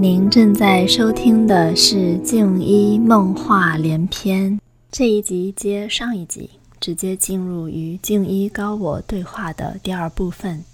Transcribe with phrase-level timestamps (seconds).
[0.00, 4.52] 您正在收听的是《静一梦话连篇》，
[4.92, 10.64] 这一集接上一集，直接进入与静一高我对话的第二部分。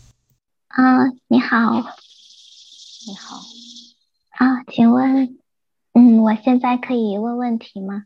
[0.69, 1.73] 啊，你好，
[3.07, 3.37] 你好，
[4.33, 5.39] 啊，请问，
[5.95, 8.05] 嗯，我现在可以问问题吗？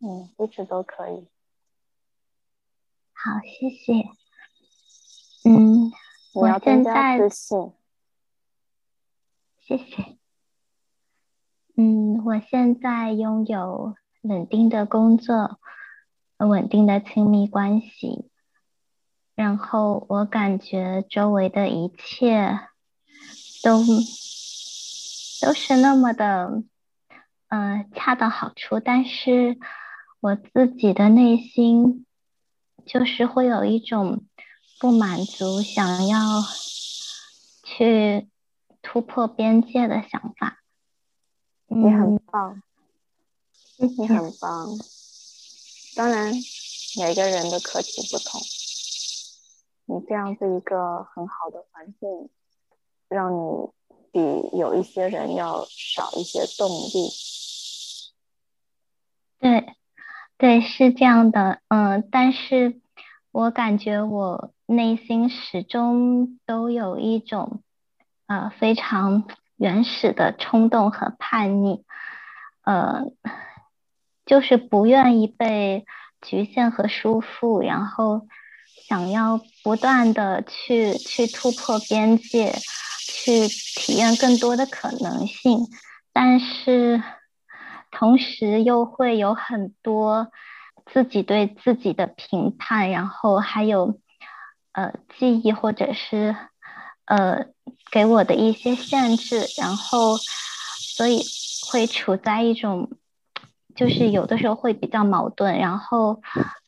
[0.00, 1.26] 嗯，一直都可以。
[3.14, 4.10] 好，谢谢。
[5.48, 5.90] 嗯，
[6.34, 7.72] 我现在自信。
[9.70, 10.16] 谢谢。
[11.76, 15.60] 嗯，我现在拥有稳定的工作，
[16.38, 18.28] 稳定的亲密关系，
[19.36, 22.58] 然后我感觉周围的一切
[23.62, 23.84] 都
[25.40, 26.64] 都是那么的，
[27.46, 28.80] 嗯，恰到好处。
[28.80, 29.56] 但是
[30.18, 32.06] 我自己的内心
[32.86, 34.24] 就是会有一种
[34.80, 36.42] 不满足，想要
[37.62, 38.26] 去。
[38.82, 40.58] 突破边界的想法，
[41.66, 42.62] 你很棒，
[43.78, 44.68] 你很棒。
[45.96, 46.32] 当然，
[46.98, 48.40] 每个人的课题不同。
[49.86, 52.30] 你这样子一个很好的环境，
[53.08, 53.68] 让你
[54.12, 54.20] 比
[54.56, 57.10] 有一些人要少一些动力。
[59.38, 59.74] 对，
[60.38, 61.60] 对，是这样的。
[61.68, 62.80] 嗯，但是
[63.30, 67.62] 我感觉我内心始终都有一种。
[68.30, 69.24] 呃，非常
[69.56, 71.84] 原始的冲动和叛逆，
[72.62, 73.02] 呃，
[74.24, 75.84] 就是不愿意被
[76.22, 78.28] 局限和束缚，然后
[78.86, 82.52] 想要不断的去去突破边界，
[83.00, 85.66] 去体验更多的可能性，
[86.12, 87.02] 但是
[87.90, 90.28] 同时又会有很多
[90.86, 93.98] 自己对自己的评判，然后还有
[94.70, 96.36] 呃记忆或者是
[97.06, 97.46] 呃。
[97.90, 100.18] 给我的一些限制，然后
[100.96, 101.24] 所以
[101.70, 102.90] 会处在一种，
[103.74, 106.20] 就是有的时候会比较矛盾，然后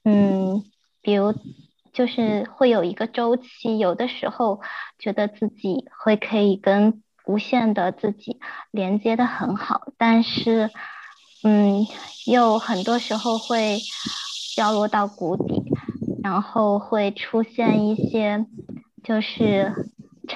[0.05, 0.65] 嗯，
[1.01, 1.35] 比如
[1.93, 4.61] 就是会有一个周期，有的时候
[4.99, 10.71] 觉得自己会可以跟无限的自己连接的很好，但是
[11.43, 11.87] 嗯，
[12.27, 13.83] 又很多时候会
[14.57, 15.63] 掉落到谷底，
[16.23, 18.47] 然后会出现一些
[19.03, 19.92] 就是。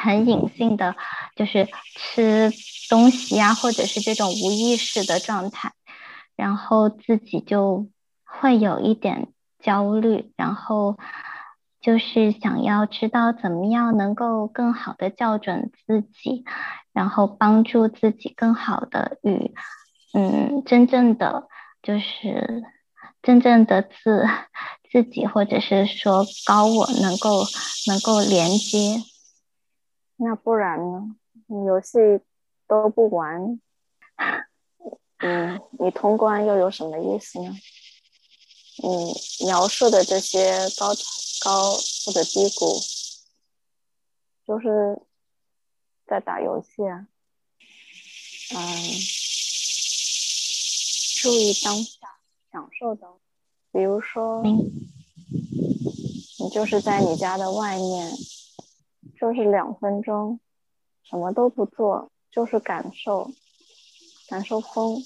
[0.06, 0.94] 很隐性的，
[1.34, 2.53] 就是吃
[2.89, 5.72] 东西呀，或者是这种无意识的状态，
[6.37, 7.89] 然后自己就
[8.25, 9.28] 会有一点
[9.59, 10.97] 焦虑，然后
[11.81, 16.44] 就是想要知道怎么样能够更好的校准自己，
[16.93, 19.53] 然后帮助自己更好的与
[20.15, 21.49] 嗯真正的
[21.83, 22.62] 就是
[23.23, 24.25] 真正的自
[24.91, 27.44] 自己或者是说高我能够
[27.88, 29.03] 能够连接。
[30.16, 31.15] 那不然呢？
[31.49, 31.99] 你游戏
[32.66, 33.60] 都不玩，
[35.19, 37.54] 嗯，你通关又有什么意思呢？
[38.78, 39.12] 你
[39.47, 40.94] 描述的这些高
[41.44, 41.72] 高
[42.05, 42.81] 或者低谷，
[44.47, 44.99] 就是
[46.06, 47.06] 在打游戏啊。
[48.55, 48.59] 嗯，
[51.21, 52.16] 注意当下，
[52.50, 53.19] 享受当下。
[53.71, 54.72] 比如说，你
[56.50, 58.16] 就是在你家的外面。
[59.19, 60.38] 就是两分钟，
[61.03, 63.31] 什么都不做，就是感受，
[64.28, 65.03] 感受风、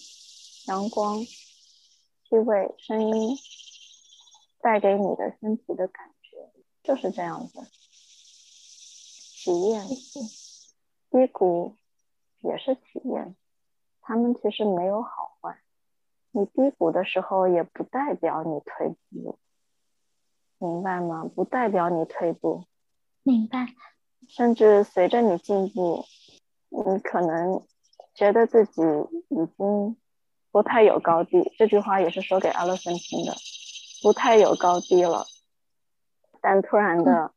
[0.66, 3.36] 阳光、气味、声音
[4.60, 6.50] 带给你的身体的感觉，
[6.82, 7.60] 就是这样子。
[9.42, 9.86] 体验，
[11.10, 11.76] 低谷
[12.40, 13.34] 也是体验，
[14.02, 15.58] 他们其实没有好坏。
[16.32, 19.38] 你低谷的时候，也不代表你退步，
[20.58, 21.30] 明白吗？
[21.34, 22.64] 不代表你退步，
[23.22, 23.66] 明白。
[24.30, 26.04] 甚至随着你进步，
[26.68, 27.62] 你可能
[28.14, 28.80] 觉得自己
[29.28, 29.96] 已经
[30.52, 31.52] 不太有高低。
[31.58, 33.34] 这句话也是说给阿乐森听的，
[34.02, 35.26] 不太有高低了。
[36.40, 37.32] 但突然的，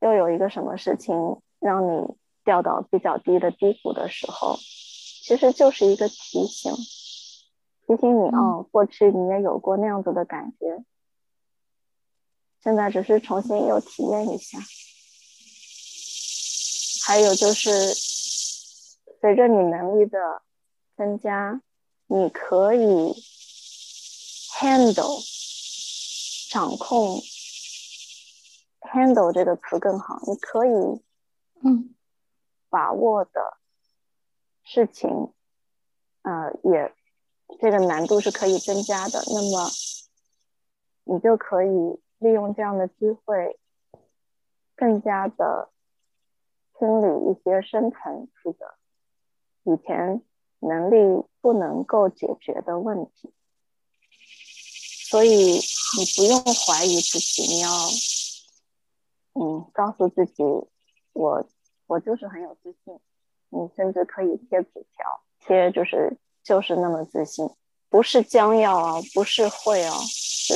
[0.00, 6.72] 又有一个什么事情让你掉到比较低的低谷的时候，其实就是一个提醒，
[7.86, 10.84] 提醒你哦，过去你也有过那样子的感觉，
[12.60, 14.58] 现在只是重新又体验一下。
[17.04, 17.70] 还有就是，
[19.20, 20.42] 随着你能力的
[20.96, 21.60] 增加，
[22.06, 23.12] 你可以
[24.58, 25.20] handle
[26.50, 27.20] 掌控
[28.80, 31.02] handle 这个词更好，你可以
[31.64, 31.94] 嗯
[32.70, 33.58] 把握的
[34.64, 35.32] 事情，
[36.22, 36.94] 呃，也
[37.60, 39.22] 这个难度是可以增加的。
[39.26, 39.68] 那么
[41.04, 43.58] 你就可以利用这样的机会，
[44.76, 45.70] 更加的。
[46.82, 48.74] 清理一些深层次的
[49.62, 50.20] 以前
[50.58, 53.32] 能力不能够解决的问题。
[55.08, 57.68] 所以你不用怀疑自己，你要
[59.34, 60.42] 嗯告诉自己，
[61.12, 61.46] 我
[61.86, 62.98] 我就是很有自信。
[63.50, 67.48] 你甚至可以贴纸条，贴就是就是那么自信，
[67.88, 70.54] 不是将要啊，不是会啊，是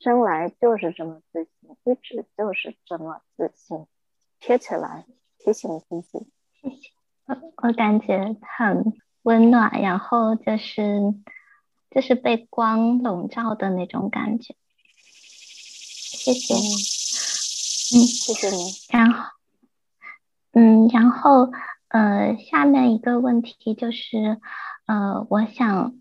[0.00, 3.86] 生来就是这么自信，一直就是这么自信，
[4.44, 5.06] 贴起来
[5.38, 6.28] 提醒自己。
[6.60, 6.90] 谢谢，
[7.24, 7.36] 我
[7.68, 8.92] 我感觉很
[9.22, 11.14] 温暖，然后就是。
[11.90, 14.56] 就是被光笼罩的那种感觉，
[14.98, 16.66] 谢谢你，
[17.94, 18.72] 嗯，谢谢你。
[18.90, 19.30] 然后，
[20.54, 21.52] 嗯，然后，
[21.86, 24.40] 呃，下面一个问题就是，
[24.86, 25.94] 呃，我想，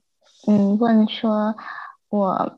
[0.48, 1.56] 嗯，问说，
[2.10, 2.57] 我，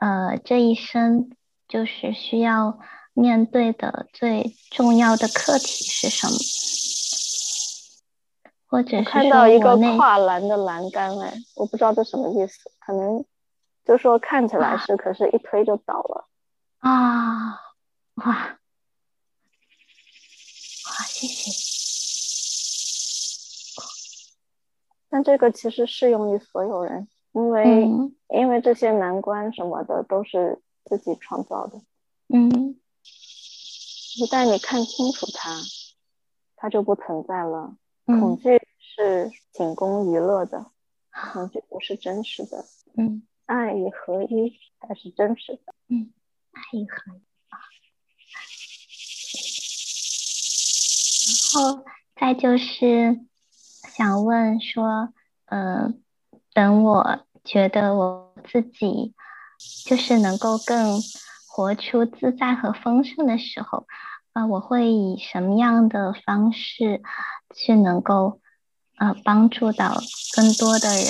[0.00, 1.30] 呃，这一生
[1.68, 2.80] 就是需要
[3.14, 6.34] 面对的最重要的课题是什么？
[8.66, 13.24] 或者看到一个跨栏的栏杆，哎，我不知道这什么意思，可能
[13.84, 16.26] 就说看起来是，可是一推就倒了
[16.80, 17.60] 啊！
[18.14, 18.58] 哇，哇，
[21.06, 21.50] 谢谢。
[25.08, 27.86] 但这个其实适用于所有人，因为
[28.28, 31.80] 因为这些难关什么的都是自己创造的。
[32.28, 32.76] 嗯，
[34.16, 35.60] 一旦你看清楚它，
[36.56, 37.76] 它就不存在了。
[38.06, 40.66] 恐惧是仅供娱乐的，
[41.32, 42.64] 恐惧不是真实的。
[42.96, 45.74] 嗯，爱与合一才是真实的。
[45.88, 46.12] 嗯，
[46.52, 47.58] 爱与合一啊。
[51.26, 51.84] 然后
[52.14, 53.20] 再就是
[53.96, 55.12] 想问说，
[55.46, 56.02] 嗯，
[56.52, 59.14] 等我觉得我自己
[59.84, 61.00] 就是能够更
[61.48, 63.86] 活出自在和丰盛的时候。
[64.34, 67.02] 啊，我会以什么样的方式
[67.54, 68.40] 去能够
[68.98, 69.94] 呃帮助到
[70.34, 71.06] 更多的人？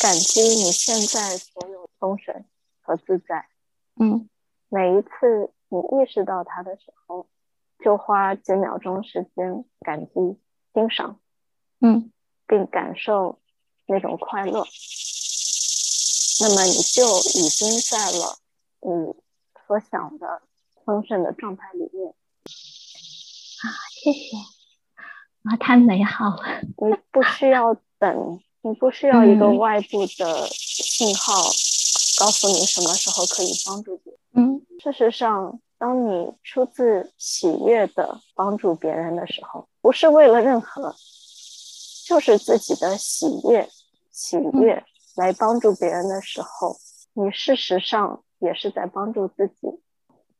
[0.00, 2.44] 感激你现在所有丰盛
[2.80, 3.48] 和自在。
[3.98, 4.28] 嗯，
[4.68, 7.26] 每一次你意识到它的时候，
[7.84, 10.12] 就花几秒钟时间感激、
[10.74, 11.18] 欣赏，
[11.80, 12.12] 嗯，
[12.46, 13.40] 并感受
[13.86, 14.64] 那种快乐。
[16.38, 17.02] 那么你就
[17.34, 18.38] 已经在了
[18.80, 19.12] 你
[19.66, 20.42] 所想的。
[20.86, 24.36] 丰盛的状态里面啊，谢谢
[25.42, 26.60] 啊，太美好了。
[26.78, 31.34] 你不需要等，你不需要一个外部的信号
[32.20, 34.20] 告诉你什么时候可以帮助别人。
[34.34, 40.94] 嗯，事实上，当你出自喜悦的帮助别人的时候，不是为了任何，
[42.06, 43.68] 就是自己的喜悦、
[44.12, 44.84] 喜悦
[45.16, 46.76] 来帮助别人的时候，
[47.14, 49.80] 你事实上也是在帮助自己。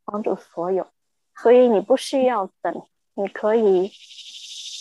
[0.06, 0.86] 帮助所有，
[1.34, 3.92] 所以你不需要等，你可以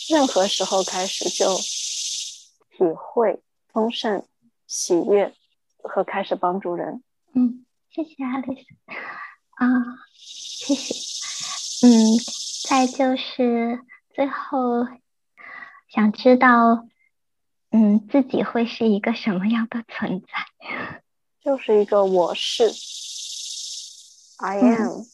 [0.08, 3.42] 任何时候开始就体会
[3.72, 4.24] 丰盛、
[4.66, 5.34] 喜悦
[5.82, 7.02] 和开始帮助人。
[7.34, 8.94] 嗯，谢谢阿丽丝
[9.56, 9.66] 啊，
[10.14, 10.94] 谢谢。
[11.86, 11.90] 嗯，
[12.68, 13.80] 再就是
[14.14, 14.86] 最后
[15.88, 16.86] 想知道，
[17.70, 21.02] 嗯，自己会是一个什么样的存在？
[21.42, 22.72] 就是一个我是
[24.38, 25.00] ，I am。
[25.00, 25.06] 嗯，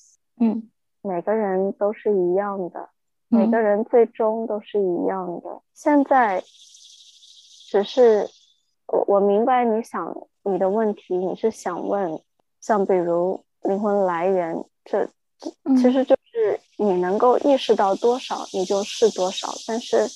[1.02, 2.90] 每个人都是一样的，
[3.28, 5.62] 每个人最终都是一样的。
[5.74, 6.42] 现在
[7.70, 8.28] 只是
[8.86, 12.20] 我我明白你想你的问题，你是想问，
[12.60, 15.08] 像比如灵魂来源，这
[15.76, 19.48] 其实就是你能够意识到多少，你就是多少。
[19.66, 20.06] 但是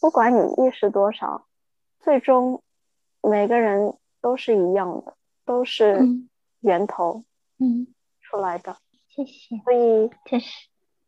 [0.00, 1.46] 不管你意识多少，
[2.00, 2.62] 最终
[3.22, 5.14] 每个人都是一样的，
[5.44, 6.08] 都是
[6.60, 7.22] 源头
[7.58, 7.86] 嗯
[8.20, 8.76] 出来的。
[9.14, 9.56] 谢谢。
[9.62, 10.46] 所以，确实，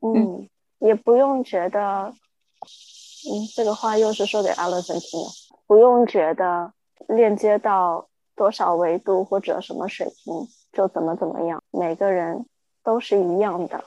[0.00, 0.48] 嗯，
[0.78, 2.12] 也不用觉得，
[3.28, 5.26] 嗯，这个话又是说给阿乐森听的，
[5.66, 6.72] 不用觉得
[7.08, 10.34] 链接到多少维度或者什么水平
[10.72, 12.46] 就怎么怎么样，每个人
[12.84, 13.82] 都是一样的，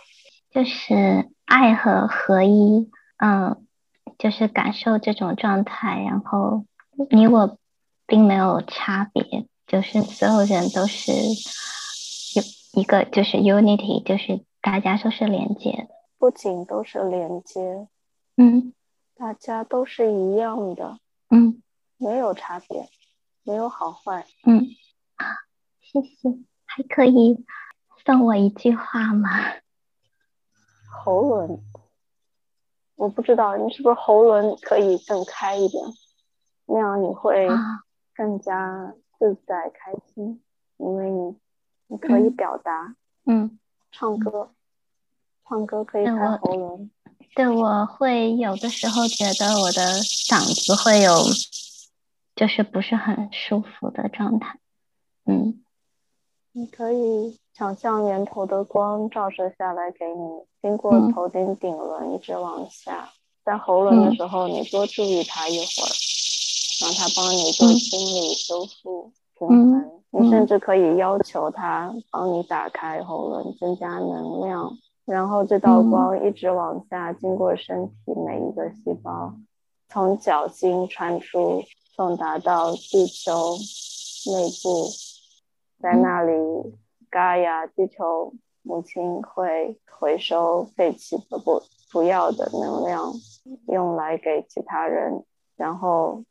[0.51, 3.65] 就是爱和合一，嗯，
[4.17, 6.65] 就是感受这种状态，然后
[7.09, 7.57] 你我
[8.05, 11.13] 并没有差别，就是所有人都是。
[12.73, 17.87] 一个就是 unity，就是大家都是连接的，不仅都是连接，
[18.37, 18.73] 嗯，
[19.15, 20.99] 大家都是一样的，
[21.29, 21.63] 嗯，
[21.97, 22.87] 没有差别，
[23.43, 24.67] 没有好坏，嗯，
[25.81, 26.29] 谢谢，
[26.65, 27.43] 还可以
[28.05, 29.29] 送我一句话吗？
[31.03, 31.59] 喉轮，
[32.95, 35.83] 我不知道你是不是喉轮可以更开一点，
[36.67, 37.47] 那样你会
[38.13, 40.43] 更加自在开心，
[40.77, 41.35] 因为你。
[41.91, 43.57] 你可以表达，嗯，
[43.91, 44.51] 唱歌，
[45.47, 46.91] 唱歌可以开喉咙，
[47.35, 51.11] 对，我会有的时候觉得我的嗓子会有，
[52.35, 54.59] 就是不是很舒服的状态。
[55.25, 55.63] 嗯，
[56.51, 63.09] 你可以想象源头的光照射下来给你，经过头顶顶轮一直往下，
[63.43, 65.89] 在喉轮的时候，你多注意它一会儿，
[66.81, 69.98] 让它帮你做清理、修复、平衡。
[70.11, 74.71] 你甚至可以要求它帮你打开喉咙，增加能量。
[75.05, 79.33] 然后这道光一直往下，经过身体每一个细胞，
[79.87, 81.63] 从脚心传出，
[81.95, 83.55] 送达到地球
[84.31, 84.87] 内部，
[85.79, 86.33] 在那里，
[87.09, 91.61] 嘎呀，地球母亲会回收废弃的不
[91.91, 93.11] 不要的能量，
[93.67, 95.23] 用来给其他人，
[95.55, 96.23] 然后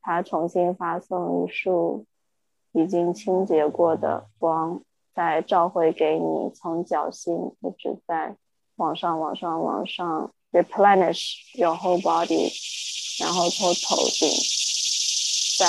[0.00, 2.06] 它重新发送一束
[2.72, 4.82] 已经清洁过的光。
[5.14, 8.34] 再召回给你，从脚心一直在
[8.76, 12.50] 往上、往上、往上，replenish your whole body，
[13.22, 14.30] 然后从头顶
[15.58, 15.66] 再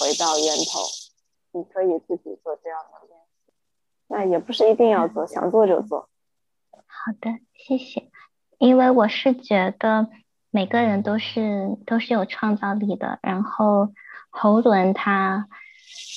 [0.00, 0.80] 回到源头。
[1.52, 3.52] 你可以自己做这样的练习，
[4.08, 6.08] 那也不是一定要做，想做就做。
[6.72, 8.10] 好的，谢谢。
[8.58, 10.08] 因为我是觉得
[10.50, 13.92] 每个人都是都是有创造力的，然后
[14.30, 15.46] 喉轮它。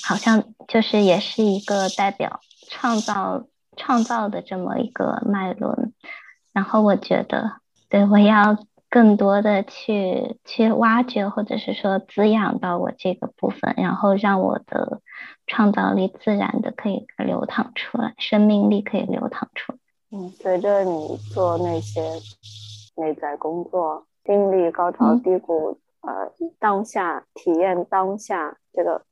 [0.03, 2.39] 好像就是也是一个代表
[2.69, 3.45] 创造
[3.77, 5.93] 创造的这么一个脉轮，
[6.53, 7.57] 然后我觉得，
[7.89, 8.57] 对我要
[8.89, 15.01] 更多的去去挖掘或者是说滋养到我这个部分，然后让我的
[15.47, 19.79] 创造力自然的可以流淌出来，生命力可以流淌出来。
[20.11, 22.01] 嗯，随着你做那些
[22.97, 29.03] 内在工作，经历高潮低谷，呃，当下体验当下这个。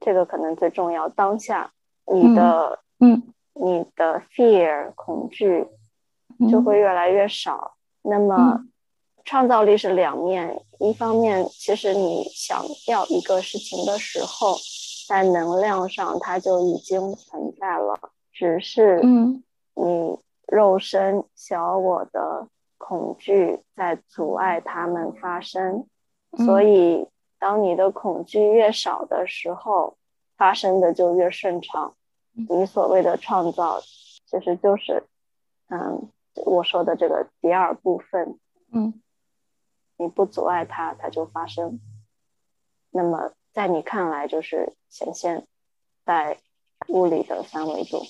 [0.00, 1.08] 这个可能最重要。
[1.08, 1.72] 当下，
[2.06, 5.66] 你的嗯，你的 fear 恐惧
[6.50, 7.74] 就会越来越少。
[8.02, 8.64] 那么，
[9.24, 10.64] 创造力是两面。
[10.78, 14.56] 一方面，其实你想要一个事情的时候，
[15.08, 17.98] 在能量上它就已经存在了，
[18.32, 19.42] 只是嗯，
[19.74, 22.46] 你肉身小我的
[22.78, 25.86] 恐惧在阻碍它们发生，
[26.46, 27.06] 所以。
[27.38, 29.96] 当你的恐惧越少的时候，
[30.36, 31.94] 发生的就越顺畅。
[32.48, 33.80] 你所谓的创造，
[34.26, 35.04] 其实就是，
[35.68, 38.38] 嗯，我说的这个第二部分。
[38.72, 39.00] 嗯，
[39.96, 41.80] 你不阻碍它，它就发生。
[42.90, 45.46] 那么在你看来，就是显现
[46.04, 46.38] 在
[46.88, 48.00] 物理的三维中。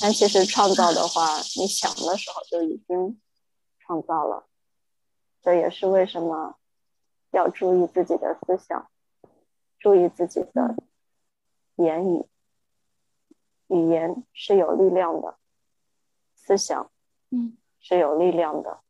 [0.00, 3.20] 但其实创造的话，你想的时候就已经
[3.78, 4.46] 创造了。
[5.42, 6.56] 这也是为什么。
[7.34, 8.88] 要注意自己的思想，
[9.78, 10.76] 注意自己的
[11.76, 12.24] 言语。
[13.68, 15.36] 语言是有力量的，
[16.34, 16.90] 思想，
[17.30, 18.80] 嗯，是有力量的。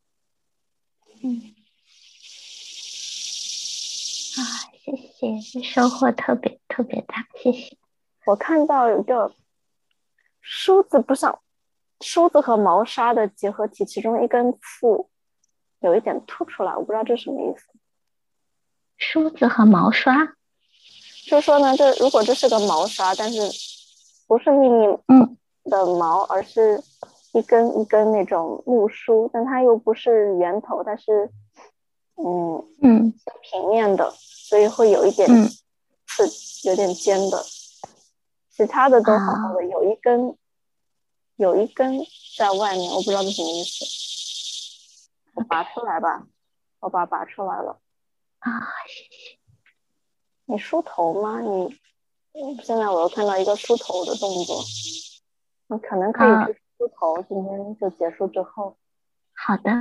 [1.22, 1.54] 嗯，
[4.36, 4.42] 啊，
[5.18, 7.78] 谢谢，收获特别特别大，谢谢。
[8.26, 9.34] 我看到有个
[10.40, 11.40] 梳子，不像
[12.00, 15.06] 梳子和毛刷的结合体，其中一根刺
[15.78, 17.73] 有一点凸出来，我不知道这什么意思。
[18.96, 20.34] 梳子和毛刷，
[21.26, 23.40] 就说呢，这如果这是个毛刷，但是
[24.26, 26.82] 不是密密嗯的毛，而是
[27.32, 31.30] 一根一根那种木梳，但它又不是圆头，它是
[32.16, 35.28] 嗯嗯平面的，所以会有一点
[36.06, 37.44] 刺，有点尖的。
[38.56, 40.36] 其他的都好好的，有一根
[41.36, 41.98] 有一根
[42.38, 43.84] 在外面，我不知道这什么意思。
[45.34, 46.24] 我拔出来吧，
[46.78, 47.80] 我把它拔出来了。
[48.44, 49.38] 啊，谢谢。
[50.44, 51.40] 你梳头吗？
[51.40, 51.74] 你
[52.62, 54.62] 现在我又看到一个梳头的动作，
[55.68, 57.22] 我可能可以去梳头。
[57.22, 58.76] 今天就结束之后，
[59.32, 59.72] 好的，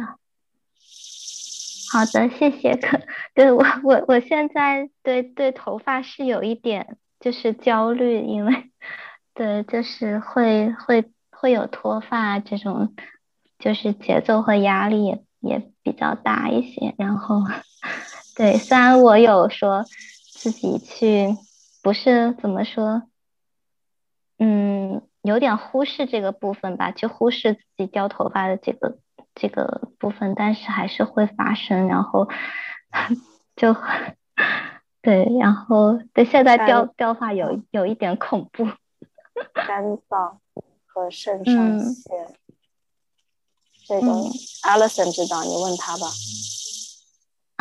[1.92, 2.78] 好的，谢谢。
[2.78, 3.02] 可
[3.34, 8.72] 对我，我我现在对对头发是有一点就是焦虑，因为
[9.34, 12.96] 对就是会会会有脱发这种，
[13.60, 17.42] 就是节奏和压力也也比较大一些，然后。
[18.36, 19.86] 对，虽然我有说
[20.28, 21.38] 自己去，
[21.84, 23.04] 不是怎么说，
[24.40, 28.98] 嗯，有点忽视这个部分吧，去忽视自己掉头发的这个
[29.36, 32.28] 这个部分，但是还是会发生，然后
[33.56, 33.76] 就
[35.04, 38.66] 对，然后对，现在掉掉发有有一点恐怖，
[39.54, 40.40] 肝脏
[40.88, 42.36] 和肾上腺，
[43.88, 44.08] 这个
[44.64, 46.08] Alison 知道，你问他吧。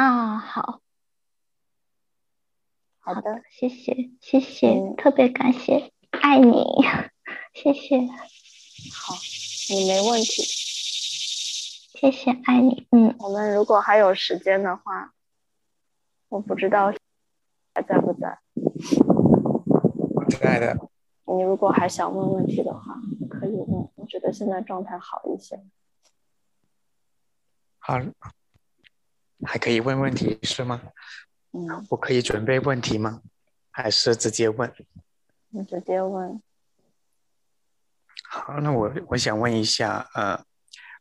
[0.02, 0.80] 啊，好，
[2.98, 6.64] 好的，谢谢，谢谢，特别感谢，爱你，
[7.54, 8.00] 谢谢，
[8.92, 9.14] 好，
[9.70, 12.88] 你没问题，谢谢爱你。
[12.90, 15.12] 嗯，我们如果还有时间的话，
[16.30, 16.92] 我不知道
[17.72, 18.40] 还在不在。
[20.30, 20.76] 亲爱的。
[21.26, 22.96] 你如果还想问问题的话，
[23.30, 23.88] 可以问。
[23.94, 25.62] 我觉得现在状态好一些。
[27.78, 28.00] 好，
[29.46, 30.80] 还可以问问题是吗？
[31.52, 31.86] 嗯。
[31.90, 33.20] 我可以准备问题吗？
[33.70, 34.72] 还是直接问？
[35.50, 36.42] 你直接问。
[38.28, 40.42] 好，那我我想问一下，呃，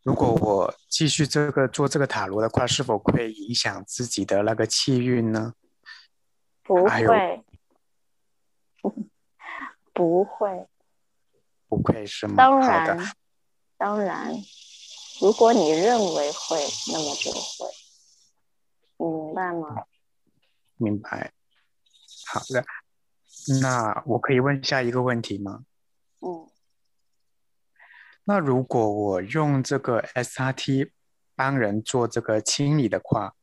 [0.03, 5.53] 如果我继续这个做这个塔罗的话，是否会影响自己的那个气运呢？
[6.63, 7.43] 不会，
[9.93, 10.67] 不会，
[11.67, 12.35] 不会是吗？
[12.35, 13.11] 当然，
[13.77, 14.33] 当然，
[15.21, 16.59] 如果你认为会，
[16.91, 17.80] 那么就会，你
[19.09, 19.83] 明白吗？
[20.77, 21.31] 明白。
[22.27, 22.63] 好的，
[23.61, 25.65] 那我可以问下一个问题吗？
[26.19, 26.47] 嗯。
[28.25, 30.91] 那如果我用这个 SRT
[31.35, 33.35] 帮人做这个清理的话，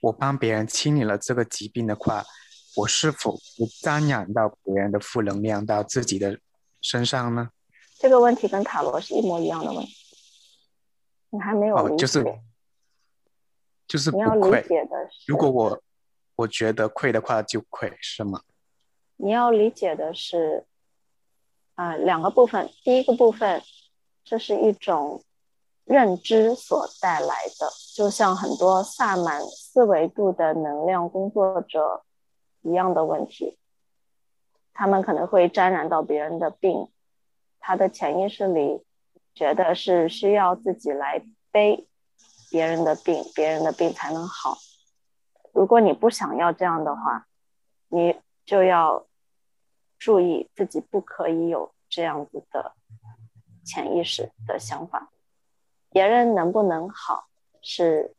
[0.00, 2.24] 我帮别人清理了这个疾病的话，
[2.76, 6.40] 我是否不沾染到别人的负能量到自己的
[6.80, 7.50] 身上呢？
[7.98, 9.92] 这个问题跟塔罗是一模一样的问题，
[11.30, 12.24] 你还没有哦，就是
[13.94, 14.66] 就是不亏。
[15.24, 15.80] 如果我
[16.34, 18.40] 我觉得亏的话就亏，是吗？
[19.18, 20.66] 你要理解的是
[21.76, 23.62] 啊，两个部分，第一个部分。
[24.24, 25.22] 这是一种
[25.84, 32.02] 认知所带来的，就像很多萨满四维度的能量工作者
[32.62, 33.58] 一样的问题。
[34.72, 36.88] 他们可能会沾染到别人的病，
[37.60, 38.82] 他的潜意识里
[39.34, 41.22] 觉得是需要自己来
[41.52, 41.86] 背
[42.54, 44.58] 别人的病，别人的病才能好。
[45.52, 47.26] 如果你不想要这样的话，
[47.88, 48.14] 你
[48.46, 49.08] 就要
[49.98, 52.76] 注意自己不可以有这样子的。
[53.66, 55.10] 潜意识的想法，
[55.90, 57.26] 别人能不能好，
[57.60, 58.14] 是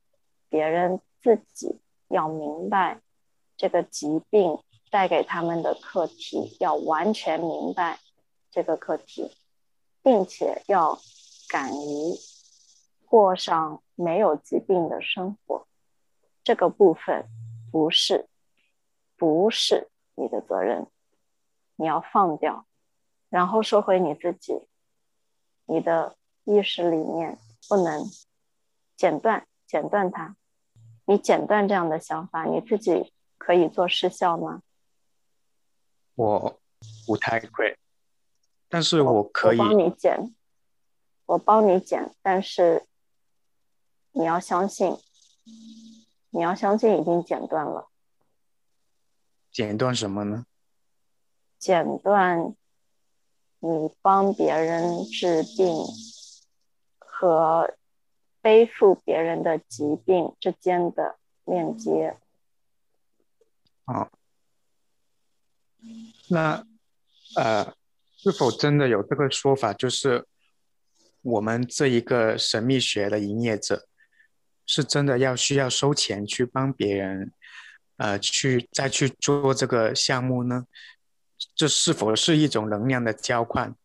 [0.50, 3.00] 别人自己要明白
[3.56, 4.60] 这个疾病
[4.92, 8.00] 带给他们的课题，要完全明白
[8.52, 9.32] 这个课题，
[10.02, 11.00] 并且要
[11.48, 12.16] 敢于
[13.06, 15.68] 过上没有疾病的生活。
[16.44, 17.26] 这个部分
[17.72, 18.28] 不是
[19.18, 20.88] 不是你的责任，
[21.76, 22.66] 你要放掉，
[23.30, 24.68] 然后说回你自己。
[25.66, 28.04] 你的意识里面不能
[28.96, 30.36] 剪断，剪断它。
[31.06, 34.62] 你剪断这样的想法，你自己可以做失效吗？
[36.14, 36.60] 我
[37.08, 37.78] 不太会，
[38.70, 39.60] 但是我可以。
[39.60, 40.36] 我帮你剪，
[41.26, 42.86] 我帮你剪，但是
[44.16, 44.98] 你要相信，
[46.30, 47.90] 你要相信已经剪断了。
[49.52, 50.46] 剪断什么呢？
[51.60, 52.56] 剪断。
[53.60, 55.74] 你帮别人治病
[57.00, 57.76] 和
[58.40, 62.20] 背负别人的疾病之间的链接。
[63.86, 64.12] 好，
[66.30, 66.64] 那
[67.36, 67.74] 呃，
[68.18, 69.74] 是否真的有这个说法？
[69.74, 70.28] 就是
[71.24, 73.88] 我们这一个神秘学的营业者，
[74.66, 77.32] 是真的要需要收钱去帮别人，
[77.98, 80.66] 呃，去再去做这个项目呢？
[81.56, 83.76] 这是否是一种能量的交换？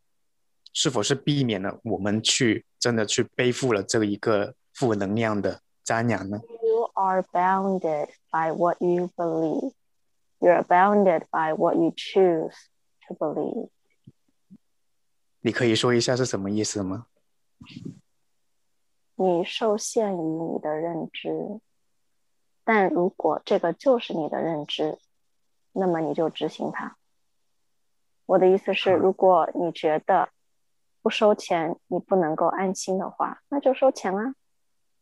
[0.73, 9.73] 是否是避免了我们去真的去背负了这一个负能量的沾染呢？You are bounded by what you believe.
[10.39, 12.55] You are bounded by what you choose
[13.09, 13.69] to believe.
[15.41, 17.07] 你可以说一下是什么意思吗？
[19.23, 21.61] 你受限于你的认知，
[22.65, 24.99] 但如果这个就是你的认知，
[25.73, 26.97] 那么你就执行它。
[28.25, 30.31] 我的意思是，如果你觉得
[31.03, 34.35] 不收钱你不能够安心的话，那就收钱啊！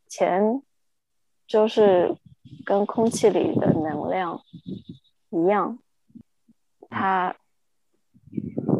[0.08, 0.64] 钱
[1.46, 2.16] 就是
[2.66, 4.42] 跟空气里的能量
[5.30, 5.78] 一样，
[6.90, 7.36] 它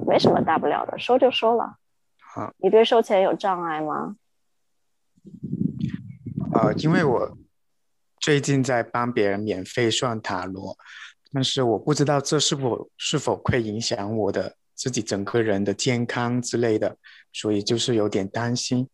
[0.04, 1.76] 没什么大不了的，收就收了。
[2.20, 4.16] 好，你对收钱有障碍吗？
[6.53, 7.37] 呃，因为我
[8.19, 10.77] 最近在帮别人免费算塔罗。
[11.31, 16.95] 但是我不知道这是否是否会影响我的自己整个人的健康之类的，
[17.31, 18.87] 所以就是有点担心。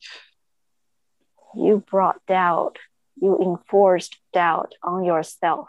[1.53, 2.75] You brought doubt.
[3.15, 5.67] You enforced doubt on yourself.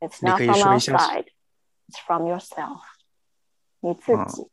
[0.00, 1.26] It's not from outside.
[1.90, 2.80] It's from yourself.
[3.80, 4.48] 你自己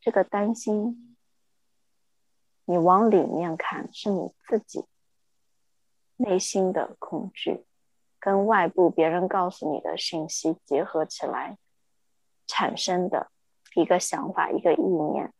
[0.00, 1.09] 这个担心，
[2.71, 4.85] 你往里面看是你自己
[6.15, 7.65] 内心的恐惧。
[8.17, 11.57] 跟外部别人告诉你的信息结合起来
[12.45, 13.31] 产生的
[13.75, 15.33] 一个想法、一个意念，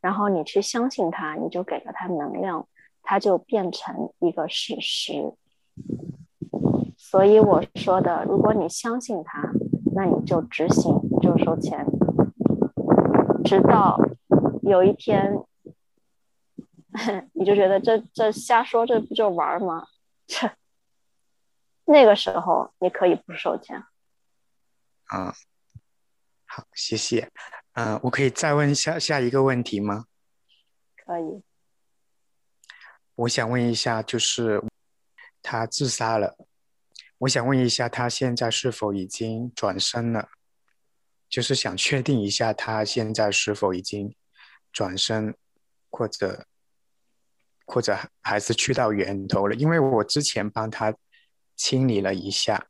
[0.00, 2.68] 然后你去相信它，你就给了它能量，
[3.02, 5.34] 它就变成一个事实。
[6.96, 9.50] 所以我说的，如果你相信它，
[9.92, 11.84] 那你就执行，就收钱，
[13.44, 13.98] 直到
[14.62, 15.42] 有一天，
[17.34, 19.86] 你就觉得这这瞎说，这不就玩吗？
[20.26, 20.50] 这
[21.86, 23.84] 那个时候你可以不收钱。
[25.06, 25.34] 啊，
[26.46, 27.30] 好，谢谢。
[27.72, 30.06] 嗯，我可以再问下下一个问题吗？
[30.96, 31.42] 可以。
[33.14, 34.62] 我想问一下，就是
[35.42, 36.36] 他自杀了，
[37.18, 40.28] 我想问一下，他现在是否已经转身了？
[41.28, 44.16] 就是想确定一下，他现在是否已经
[44.72, 45.36] 转身，
[45.90, 46.46] 或者
[47.70, 49.54] 或者还是去到源头了？
[49.54, 50.92] 因为我之前帮他
[51.54, 52.66] 清理了一下。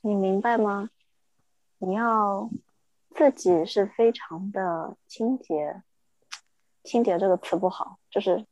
[0.00, 0.88] 你明白吗？
[1.78, 2.48] 你要
[3.14, 5.82] 自己是非常的清洁，
[6.82, 8.46] 清洁这个词不好，就是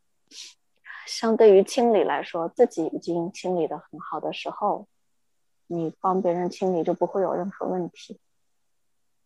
[1.07, 4.87] 相对于清理来说，自己已经清理的很好的时候，
[5.66, 8.20] 你帮别人清理就不会有任何问题。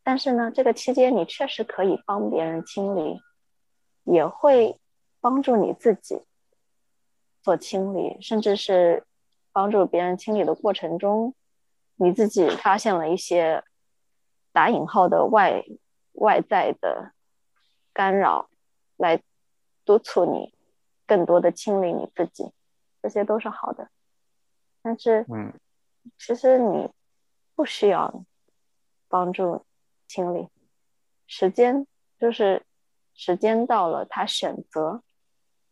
[0.04, 3.20] 但是呢，这个期间你确实可以帮别人清理，
[4.04, 4.78] 也会
[5.20, 6.22] 帮助你自己
[7.48, 9.06] 做清理，甚至是
[9.52, 11.34] 帮助别人清理的过程中，
[11.96, 13.64] 你自己发现了一些。
[14.50, 15.62] 打引号的外
[16.14, 17.12] 外在的
[17.92, 18.50] 干扰，
[18.96, 19.22] 来
[19.84, 20.52] 督促你
[21.06, 22.52] 更多的清理你自己，
[23.00, 23.88] 这些都是好的。
[24.82, 25.52] 但是，嗯，
[26.18, 26.90] 其实你
[27.54, 28.24] 不需要
[29.06, 29.64] 帮助
[30.08, 30.48] 清理，
[31.28, 31.86] 时间
[32.18, 32.64] 就是
[33.14, 35.04] 时间到了，他选择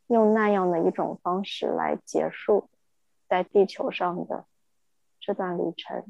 [0.08, 2.68] 用那样的一种方式来结束
[3.28, 4.44] 在地球上的
[5.20, 6.04] 这段旅程，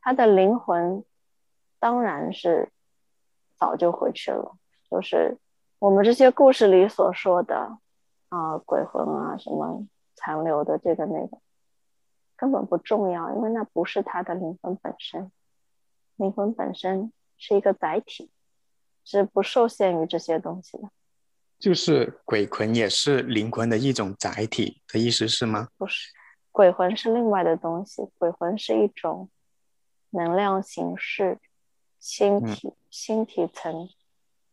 [0.00, 1.04] 他的灵魂。
[1.82, 2.70] 当然是
[3.56, 4.54] 早就回去了，
[4.90, 5.38] 就是
[5.78, 7.78] 我们这些故事里所说的
[8.28, 11.38] 啊，鬼魂啊，什么残留的这个那个，
[12.36, 15.32] 根本不重要，因为那不是他的灵魂本身。
[16.16, 18.30] 灵魂本身是一个载体，
[19.02, 20.90] 是不受限于这些东西的。
[21.60, 25.68] 就是鬼魂也是灵魂的一种载体的意思是吗？
[25.76, 26.08] 不是，
[26.50, 29.30] 鬼魂是另外的东西，鬼魂是一种
[30.10, 31.38] 能量形式。
[32.02, 33.90] 星体、星体层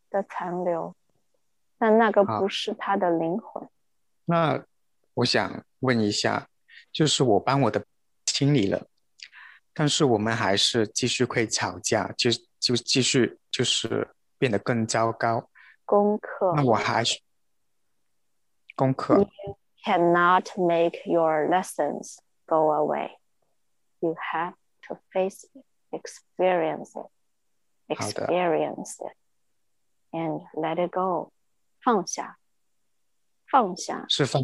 [0.09, 0.93] 的残留，
[1.77, 3.69] 但那个不是他的灵魂。
[4.25, 4.65] 那
[5.13, 6.49] 我想问一下，
[6.91, 7.85] 就是我帮我的
[8.25, 8.85] 清理了，
[9.73, 15.49] 但是我们还是继续会吵架，就就继续就是变得更糟糕。
[15.86, 16.52] 功课。
[16.56, 17.20] 那我还是
[18.74, 19.18] 功课。
[19.18, 23.18] You cannot make your lessons go away.
[24.00, 24.54] You have
[24.88, 27.10] to face it, experience it.
[27.88, 29.16] experience it
[30.12, 31.32] and let it go，
[31.82, 32.38] 放下，
[33.50, 34.42] 放下是放，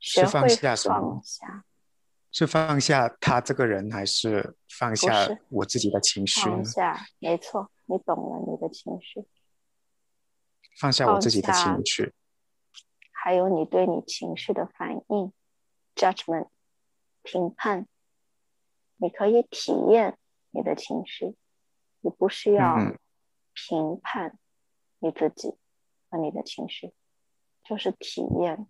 [0.00, 0.48] 学会放
[1.22, 1.64] 下，
[2.32, 6.40] 是放下他这个人，还是放下我自己的情绪？
[6.40, 9.24] 放下，没错，你懂了你的情绪，
[10.79, 12.13] 放下我自己的情绪，
[13.11, 15.33] 还有你对你情绪的反应
[15.95, 16.49] ，judgment，
[17.23, 17.87] 评判，
[18.97, 20.17] 你可以体验
[20.51, 21.35] 你的情绪。
[22.01, 22.77] 你不需要
[23.53, 24.37] 评判
[24.99, 25.57] 你自己
[26.09, 26.93] 和你的情绪，
[27.63, 28.67] 就是体验，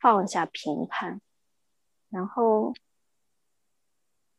[0.00, 1.20] 放下评判，
[2.10, 2.74] 然后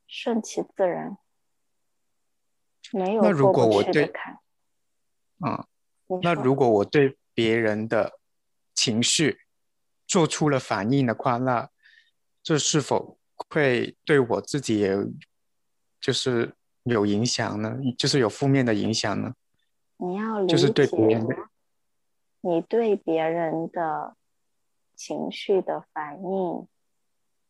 [0.05, 1.17] 顺其自然，
[2.91, 4.39] 没有过不去的坎。
[5.39, 5.65] 嗯，
[6.21, 8.19] 那如果我对别人的
[8.73, 9.39] 情绪
[10.07, 11.69] 做出了反应的话，那
[12.41, 13.17] 这是否
[13.49, 14.95] 会对我自己也
[15.99, 16.53] 就是？
[16.85, 19.33] 有影响呢，就是有负面的影响呢。
[19.95, 21.25] 你要理解，
[22.41, 24.17] 你对别人的
[24.93, 26.67] 情绪的反应，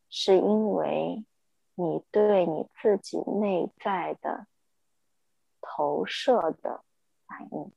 [0.08, 1.26] 是因为
[1.74, 4.46] 你对你自己内在的
[5.60, 6.84] 投射的
[7.26, 7.72] 反应。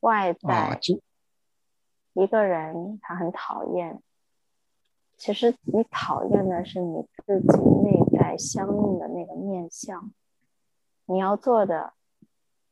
[0.00, 0.78] 外在
[2.14, 4.02] 一个人他很讨厌，
[5.16, 7.96] 其实你讨厌的是你自己内。
[8.18, 10.10] 在相应的那个面相，
[11.04, 11.92] 你要做的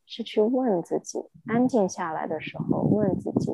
[0.07, 3.53] 是去问自己，安静下来的时候问自己：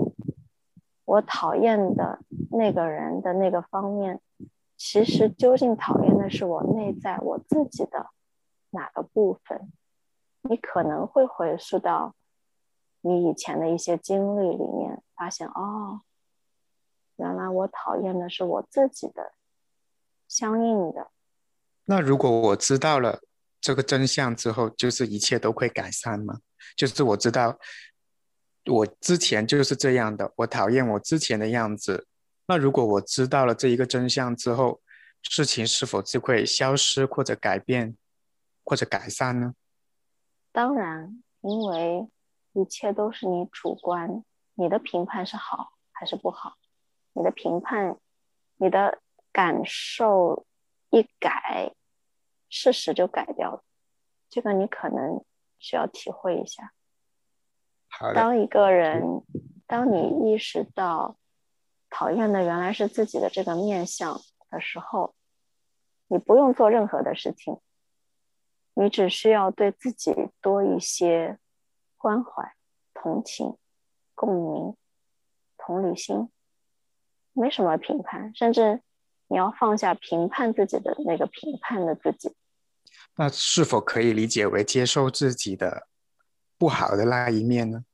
[1.04, 2.20] 我讨厌的
[2.52, 4.20] 那个人的那个方面，
[4.76, 8.10] 其实究竟讨厌的是我内在我自己的
[8.70, 9.70] 哪个部分？
[10.42, 12.14] 你可能会回溯到
[13.02, 16.02] 你以前的一些经历里面，发现哦，
[17.16, 19.32] 原来我讨厌的是我自己的
[20.28, 21.10] 相应的。
[21.84, 23.20] 那如果我知道了
[23.60, 26.40] 这个真相之后，就是一切都会改善吗？
[26.76, 27.58] 就是我知道
[28.66, 32.06] 我之前就是这样的，我讨厌我之前的样子。
[32.46, 34.80] 那如果我知道了这一个真相之后，
[35.22, 37.96] 事情是否就会消失或者改变
[38.64, 39.54] 或者改善呢？
[40.52, 42.08] 当然，因为
[42.52, 46.56] 一切都是你主观，你的评判是好还是不好，
[47.12, 47.98] 你的评判，
[48.56, 49.00] 你的
[49.32, 50.46] 感受
[50.90, 51.74] 一改，
[52.48, 53.64] 事实就改掉了。
[54.28, 55.24] 这个你可能
[55.58, 56.72] 需要体会一下。
[58.14, 59.24] 当一个人，
[59.66, 61.16] 当你意识到
[61.88, 65.14] 讨厌的原来是自己的这个面相的时候，
[66.06, 67.60] 你不用做任何的事情，
[68.74, 71.38] 你只需要对自己多一些
[72.00, 72.54] 关怀、
[72.94, 73.58] 同情、
[74.14, 74.74] 共鸣、
[75.58, 76.30] 同理心，
[77.34, 78.80] 没什么评判，甚至
[79.28, 82.34] 你要放下评判自己的那个评判的自己。
[83.16, 85.88] 那是否可以理解为接受自己的
[86.56, 87.84] 不好的那一面呢？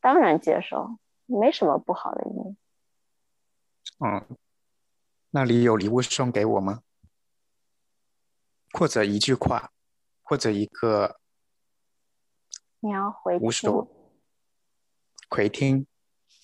[0.00, 2.56] 当然接受，没什么不好的一面。
[4.00, 4.36] 嗯，
[5.30, 6.82] 那你有礼物送给我吗？
[8.72, 9.70] 或者一句话，
[10.24, 11.20] 或者一个？
[12.80, 13.88] 你要回无所
[15.28, 15.86] 回听，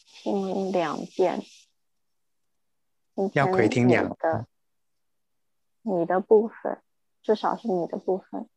[0.07, 1.43] 听两遍。
[3.33, 4.47] 要回听两的，
[5.83, 6.81] 你的部分。
[7.23, 8.51] 至少是你的部分，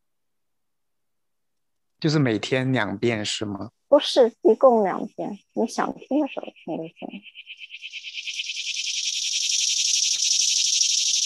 [1.98, 3.70] 就是每天两遍是吗？
[3.88, 5.38] 不是，一共两遍。
[5.54, 7.08] 你想听的时候听就行。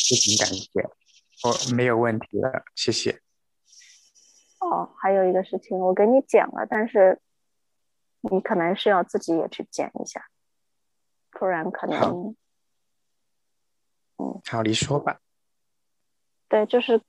[0.09, 0.69] 非常感谢，
[1.43, 3.21] 我没有问题了，谢谢。
[4.62, 7.20] 哦，还有一个事情，我给你讲了，但是
[8.20, 10.27] 你可能是要自己也去剪一下，
[11.31, 12.35] 不然可能……
[14.18, 15.20] 嗯，好，你说吧。
[16.48, 17.01] 对，就是。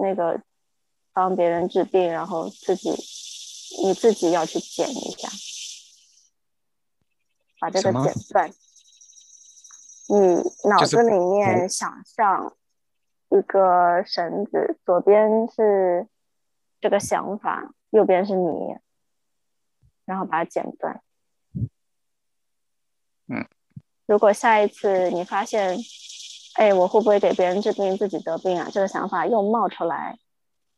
[0.00, 0.40] 那个
[1.12, 2.90] 帮别人治病，然后自己
[3.84, 5.28] 你自己要去剪一下，
[7.58, 8.48] 把这个剪断。
[10.08, 12.56] 你脑子里面想象
[13.30, 16.06] 一个绳子，左边是
[16.80, 18.76] 这个想法，右边是你，
[20.04, 21.02] 然后把它剪断。
[23.28, 23.46] 嗯。
[24.06, 25.78] 如果下一次你发现。
[26.54, 28.68] 哎，我会不会给别人治病，自己得病啊？
[28.72, 30.18] 这个想法又冒出来，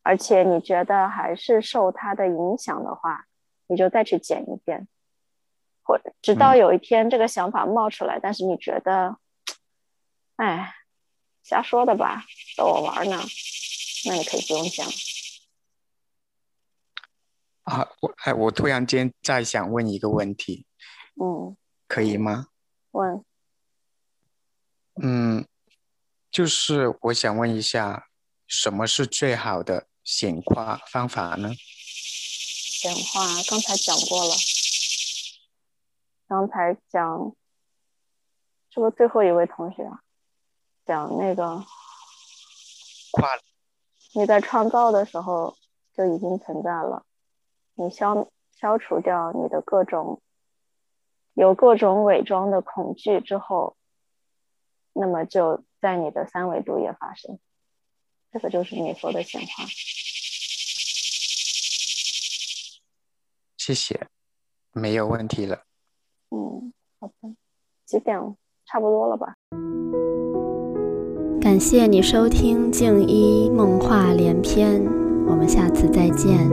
[0.03, 3.25] 而且你觉得还是受他的影响的话，
[3.65, 4.87] 你就再去剪一遍，
[5.81, 9.17] 或者直到有一天这个想法冒出来，但是你觉得，
[10.35, 10.71] 哎，
[11.41, 13.17] 瞎说的吧，逗我玩呢，
[14.05, 14.85] 那你可以不用讲。
[17.63, 20.65] 啊，我哎，我突然间再想问一个问题，
[21.21, 21.55] 嗯，
[21.87, 22.47] 可以吗？
[22.91, 23.23] 问。
[25.01, 25.45] 嗯。
[26.31, 28.07] 就是我想问一下，
[28.47, 31.49] 什么是最好的显化方法呢？
[31.53, 34.33] 显化刚才讲过了，
[36.29, 37.35] 刚才讲
[38.69, 39.99] 是不是最后一位同学啊
[40.85, 41.65] 讲那个？
[43.11, 43.29] 跨
[44.13, 45.57] 你在创造的时候
[45.93, 47.05] 就已经存在了，
[47.81, 50.21] 你消消除掉你的各种
[51.33, 53.75] 有各种伪装的恐惧之后，
[54.93, 55.63] 那么就。
[55.81, 57.39] 在你的三维度也发生，
[58.31, 59.63] 这个就是你说的显化。
[63.57, 64.05] 谢谢，
[64.71, 65.63] 没有问题了。
[66.29, 67.35] 嗯，好的，
[67.83, 68.35] 几点了？
[68.67, 69.33] 差不多了吧？
[71.41, 74.83] 感谢你收听静一梦话连篇，
[75.25, 76.47] 我们下次再见。